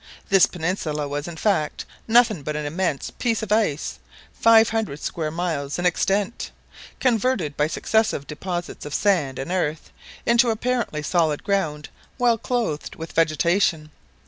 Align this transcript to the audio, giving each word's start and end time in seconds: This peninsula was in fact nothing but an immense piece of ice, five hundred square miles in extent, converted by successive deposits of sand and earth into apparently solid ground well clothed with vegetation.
This 0.29 0.47
peninsula 0.47 1.07
was 1.07 1.27
in 1.27 1.37
fact 1.37 1.85
nothing 2.07 2.41
but 2.41 2.55
an 2.55 2.65
immense 2.65 3.11
piece 3.11 3.43
of 3.43 3.51
ice, 3.51 3.99
five 4.33 4.69
hundred 4.69 4.99
square 4.99 5.29
miles 5.29 5.77
in 5.77 5.85
extent, 5.85 6.49
converted 6.99 7.55
by 7.55 7.67
successive 7.67 8.25
deposits 8.25 8.83
of 8.83 8.95
sand 8.95 9.37
and 9.37 9.51
earth 9.51 9.91
into 10.25 10.49
apparently 10.49 11.03
solid 11.03 11.43
ground 11.43 11.89
well 12.17 12.39
clothed 12.39 12.95
with 12.95 13.11
vegetation. 13.11 13.91